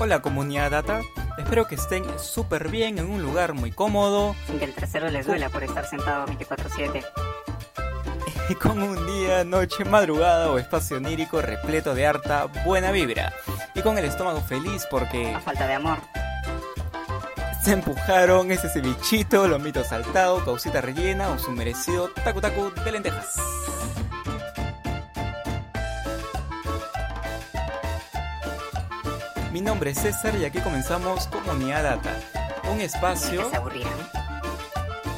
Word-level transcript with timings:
Hola 0.00 0.22
comunidad 0.22 0.70
data, 0.70 1.00
espero 1.38 1.66
que 1.66 1.74
estén 1.74 2.04
súper 2.20 2.68
bien 2.68 2.98
en 2.98 3.10
un 3.10 3.20
lugar 3.20 3.54
muy 3.54 3.72
cómodo. 3.72 4.36
Sin 4.46 4.60
que 4.60 4.66
el 4.66 4.72
trasero 4.72 5.10
les 5.10 5.26
duela 5.26 5.50
por 5.50 5.64
estar 5.64 5.84
sentado 5.86 6.24
24/7. 6.26 7.04
Con 8.62 8.80
un 8.80 9.06
día, 9.08 9.42
noche, 9.42 9.84
madrugada 9.84 10.52
o 10.52 10.58
espacio 10.58 10.98
onírico 10.98 11.42
repleto 11.42 11.96
de 11.96 12.06
harta 12.06 12.46
buena 12.64 12.92
vibra. 12.92 13.32
Y 13.74 13.82
con 13.82 13.98
el 13.98 14.04
estómago 14.04 14.40
feliz 14.40 14.86
porque... 14.90 15.34
A 15.34 15.40
falta 15.40 15.66
de 15.66 15.74
amor. 15.74 15.98
Se 17.62 17.72
empujaron 17.72 18.50
ese 18.52 18.68
cevichito, 18.68 19.48
lomito 19.48 19.84
saltado, 19.84 20.44
causita 20.44 20.80
rellena 20.80 21.28
o 21.28 21.38
su 21.38 21.50
merecido 21.50 22.08
tacu 22.24 22.40
tacu 22.40 22.70
de 22.84 22.92
lentejas. 22.92 23.36
Mi 29.52 29.62
nombre 29.62 29.90
es 29.90 29.98
César 29.98 30.36
y 30.36 30.44
aquí 30.44 30.60
comenzamos 30.60 31.26
Comunidad 31.28 31.82
Data, 31.82 32.14
un 32.70 32.82
espacio... 32.82 33.48
¿Se 33.48 33.56
aburrirán? 33.56 33.92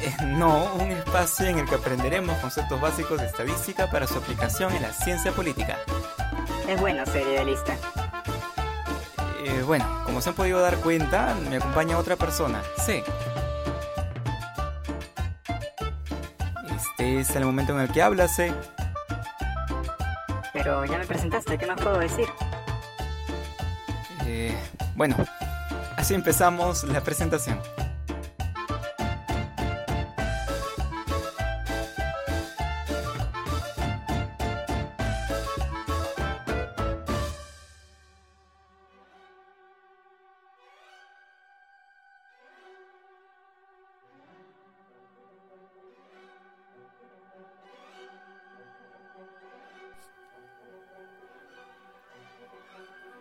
Eh, 0.01 0.15
no, 0.25 0.73
un 0.75 0.91
espacio 0.91 1.47
en 1.47 1.59
el 1.59 1.67
que 1.67 1.75
aprenderemos 1.75 2.37
conceptos 2.37 2.79
básicos 2.79 3.19
de 3.19 3.27
estadística 3.27 3.89
para 3.89 4.07
su 4.07 4.17
aplicación 4.17 4.73
en 4.73 4.83
la 4.83 4.93
ciencia 4.93 5.33
política. 5.33 5.77
Es 6.65 6.79
bueno 6.79 7.05
ser 7.05 7.27
idealista. 7.27 7.75
Eh, 9.43 9.63
bueno, 9.67 9.85
como 10.05 10.21
se 10.21 10.29
han 10.29 10.35
podido 10.35 10.61
dar 10.61 10.77
cuenta, 10.77 11.35
me 11.49 11.57
acompaña 11.57 11.97
otra 11.97 12.15
persona, 12.15 12.61
C. 12.77 13.03
Este 16.73 17.19
es 17.19 17.35
el 17.35 17.43
momento 17.43 17.73
en 17.73 17.81
el 17.81 17.91
que 17.91 18.01
habla 18.01 18.29
C. 18.29 18.53
Pero 20.53 20.85
ya 20.85 20.97
me 20.97 21.05
presentaste, 21.05 21.57
¿qué 21.57 21.65
más 21.65 21.81
puedo 21.81 21.99
decir? 21.99 22.27
Eh, 24.33 24.55
bueno, 24.95 25.17
así 25.97 26.13
empezamos 26.13 26.85
la 26.85 27.01
presentación. 27.01 27.59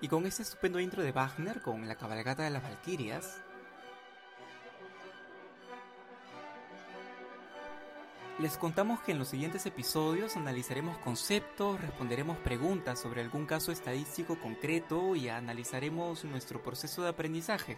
Y 0.02 0.08
con 0.08 0.24
este 0.24 0.42
estupendo 0.42 0.80
intro 0.80 1.02
de 1.02 1.12
Wagner 1.12 1.60
con 1.60 1.86
la 1.86 1.94
cabalgata 1.94 2.42
de 2.42 2.50
las 2.50 2.62
Valquirias, 2.62 3.42
les 8.38 8.56
contamos 8.56 9.00
que 9.00 9.12
en 9.12 9.18
los 9.18 9.28
siguientes 9.28 9.66
episodios 9.66 10.38
analizaremos 10.38 10.96
conceptos, 10.98 11.78
responderemos 11.82 12.38
preguntas 12.38 12.98
sobre 12.98 13.20
algún 13.20 13.44
caso 13.44 13.72
estadístico 13.72 14.38
concreto 14.40 15.14
y 15.14 15.28
analizaremos 15.28 16.24
nuestro 16.24 16.62
proceso 16.62 17.02
de 17.02 17.10
aprendizaje. 17.10 17.76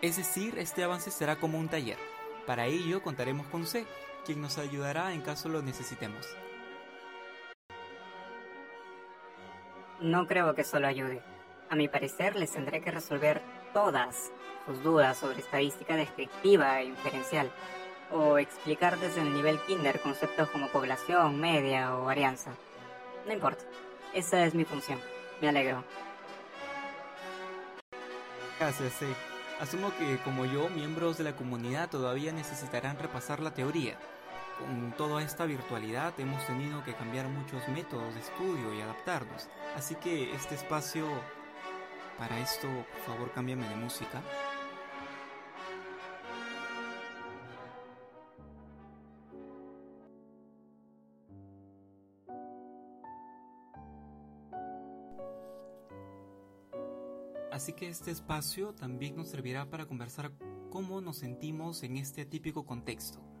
Es 0.00 0.16
decir, 0.16 0.56
este 0.58 0.84
avance 0.84 1.10
será 1.10 1.40
como 1.40 1.58
un 1.58 1.68
taller. 1.68 1.98
Para 2.46 2.66
ello 2.66 3.02
contaremos 3.02 3.48
con 3.48 3.66
C, 3.66 3.84
quien 4.24 4.40
nos 4.40 4.58
ayudará 4.58 5.12
en 5.12 5.22
caso 5.22 5.48
lo 5.48 5.60
necesitemos. 5.60 6.24
No 10.02 10.26
creo 10.26 10.52
que 10.56 10.64
solo 10.64 10.88
ayude. 10.88 11.22
A 11.70 11.76
mi 11.76 11.86
parecer, 11.86 12.34
les 12.34 12.50
tendré 12.50 12.80
que 12.80 12.90
resolver 12.90 13.40
todas 13.72 14.32
sus 14.66 14.82
dudas 14.82 15.16
sobre 15.16 15.38
estadística 15.38 15.94
descriptiva 15.94 16.80
e 16.80 16.86
inferencial, 16.86 17.52
o 18.10 18.36
explicar 18.38 18.98
desde 18.98 19.20
el 19.20 19.32
nivel 19.32 19.60
kinder 19.60 20.00
conceptos 20.00 20.50
como 20.50 20.66
población, 20.68 21.38
media 21.38 21.96
o 21.96 22.04
varianza. 22.04 22.50
No 23.26 23.32
importa, 23.32 23.62
esa 24.12 24.44
es 24.44 24.54
mi 24.54 24.64
función. 24.64 24.98
Me 25.40 25.48
alegro. 25.48 25.84
Gracias, 28.58 28.92
sí. 28.94 29.06
Asumo 29.60 29.92
que, 29.96 30.18
como 30.24 30.46
yo, 30.46 30.68
miembros 30.70 31.16
de 31.16 31.24
la 31.24 31.36
comunidad 31.36 31.88
todavía 31.88 32.32
necesitarán 32.32 32.98
repasar 32.98 33.38
la 33.38 33.54
teoría. 33.54 33.96
Con 34.62 34.92
toda 34.96 35.22
esta 35.22 35.44
virtualidad 35.44 36.18
hemos 36.20 36.46
tenido 36.46 36.84
que 36.84 36.94
cambiar 36.94 37.26
muchos 37.28 37.66
métodos 37.68 38.14
de 38.14 38.20
estudio 38.20 38.72
y 38.72 38.80
adaptarnos. 38.80 39.48
Así 39.76 39.96
que 39.96 40.32
este 40.34 40.54
espacio, 40.54 41.04
para 42.16 42.38
esto, 42.38 42.68
por 42.68 43.00
favor, 43.02 43.32
cámbiame 43.32 43.68
de 43.68 43.74
música. 43.74 44.22
Así 57.50 57.72
que 57.72 57.88
este 57.88 58.12
espacio 58.12 58.74
también 58.74 59.16
nos 59.16 59.28
servirá 59.28 59.68
para 59.68 59.86
conversar 59.86 60.32
cómo 60.70 61.00
nos 61.00 61.18
sentimos 61.18 61.82
en 61.82 61.96
este 61.96 62.22
atípico 62.22 62.64
contexto. 62.64 63.31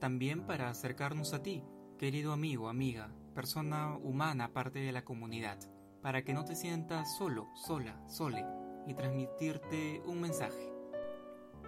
También 0.00 0.42
para 0.46 0.68
acercarnos 0.68 1.32
a 1.32 1.42
ti, 1.42 1.64
querido 1.98 2.32
amigo, 2.32 2.68
amiga, 2.68 3.10
persona 3.34 3.96
humana 3.96 4.52
parte 4.52 4.80
de 4.80 4.92
la 4.92 5.04
comunidad, 5.04 5.58
para 6.02 6.22
que 6.22 6.34
no 6.34 6.44
te 6.44 6.54
sientas 6.54 7.16
solo, 7.16 7.48
sola, 7.54 7.98
sole, 8.06 8.44
y 8.86 8.92
transmitirte 8.92 10.02
un 10.04 10.20
mensaje. 10.20 10.72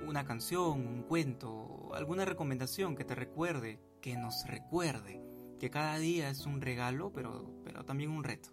Una 0.06 0.24
canción, 0.24 0.86
un 0.86 1.02
cuento, 1.04 1.90
alguna 1.94 2.26
recomendación 2.26 2.96
que 2.96 3.04
te 3.04 3.14
recuerde, 3.14 3.80
que 4.02 4.16
nos 4.16 4.46
recuerde, 4.46 5.22
que 5.58 5.70
cada 5.70 5.96
día 5.96 6.28
es 6.28 6.44
un 6.44 6.60
regalo, 6.60 7.12
pero, 7.12 7.50
pero 7.64 7.86
también 7.86 8.10
un 8.10 8.24
reto. 8.24 8.50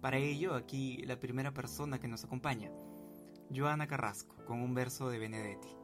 Para 0.00 0.16
ello, 0.16 0.54
aquí 0.54 1.02
la 1.04 1.20
primera 1.20 1.52
persona 1.52 2.00
que 2.00 2.08
nos 2.08 2.24
acompaña, 2.24 2.72
Joana 3.54 3.86
Carrasco, 3.86 4.44
con 4.46 4.60
un 4.60 4.74
verso 4.74 5.10
de 5.10 5.18
Benedetti. 5.18 5.83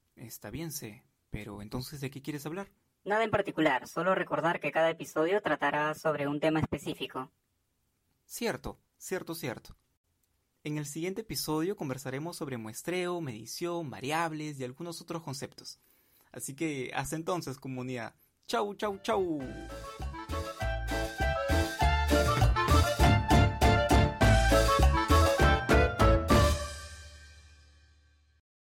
está 0.21 0.49
bien, 0.49 0.71
sé, 0.71 1.03
pero 1.29 1.61
entonces, 1.61 2.01
¿de 2.01 2.09
qué 2.09 2.21
quieres 2.21 2.45
hablar? 2.45 2.69
Nada 3.03 3.23
en 3.23 3.31
particular, 3.31 3.87
solo 3.87 4.13
recordar 4.13 4.59
que 4.59 4.71
cada 4.71 4.89
episodio 4.89 5.41
tratará 5.41 5.93
sobre 5.95 6.27
un 6.27 6.39
tema 6.39 6.59
específico. 6.59 7.31
Cierto, 8.25 8.77
cierto, 8.97 9.33
cierto. 9.33 9.75
En 10.63 10.77
el 10.77 10.85
siguiente 10.85 11.21
episodio 11.21 11.75
conversaremos 11.75 12.37
sobre 12.37 12.57
muestreo, 12.57 13.19
medición, 13.19 13.89
variables 13.89 14.59
y 14.59 14.63
algunos 14.63 15.01
otros 15.01 15.23
conceptos. 15.23 15.79
Así 16.31 16.55
que 16.55 16.91
hasta 16.93 17.15
entonces, 17.15 17.57
comunidad. 17.57 18.13
Chau, 18.45 18.75
chau, 18.75 18.99
chau. 19.01 19.39